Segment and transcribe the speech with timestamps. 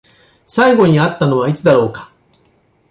[0.47, 2.11] 最後に会ったのはいつだろうか？